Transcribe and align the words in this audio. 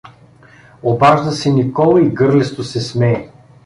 —обажда 0.81 1.31
се 1.31 1.49
Никола 1.53 2.01
и 2.01 2.09
гърлесто 2.09 2.63
се 2.63 2.81
смее. 2.81 3.29